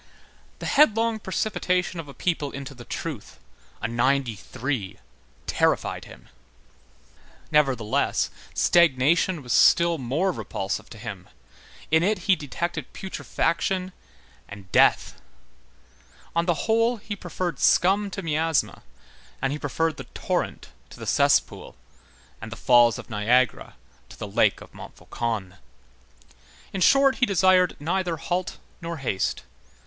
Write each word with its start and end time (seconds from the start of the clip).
The 0.57 0.65
headlong 0.65 1.19
precipitation 1.19 1.99
of 1.99 2.07
a 2.07 2.15
people 2.15 2.49
into 2.51 2.73
the 2.73 2.85
truth, 2.85 3.37
a 3.83 3.87
'93, 3.87 4.97
terrified 5.45 6.05
him; 6.05 6.27
nevertheless, 7.51 8.31
stagnation 8.55 9.43
was 9.43 9.53
still 9.53 9.99
more 9.99 10.31
repulsive 10.31 10.89
to 10.89 10.97
him, 10.97 11.29
in 11.91 12.01
it 12.01 12.17
he 12.25 12.35
detected 12.35 12.93
putrefaction 12.93 13.91
and 14.49 14.71
death; 14.71 15.21
on 16.35 16.47
the 16.47 16.65
whole, 16.65 16.97
he 16.97 17.15
preferred 17.15 17.59
scum 17.59 18.09
to 18.09 18.23
miasma, 18.23 18.81
and 19.39 19.53
he 19.53 19.59
preferred 19.59 19.97
the 19.97 20.05
torrent 20.15 20.69
to 20.89 20.99
the 20.99 21.05
cesspool, 21.05 21.75
and 22.41 22.51
the 22.51 22.55
falls 22.55 22.97
of 22.97 23.11
Niagara 23.11 23.75
to 24.09 24.17
the 24.17 24.27
lake 24.27 24.61
of 24.61 24.73
Montfaucon. 24.73 25.57
In 26.73 26.81
short, 26.81 27.17
he 27.17 27.27
desired 27.27 27.75
neither 27.79 28.17
halt 28.17 28.57
nor 28.81 28.97
haste. 28.97 29.43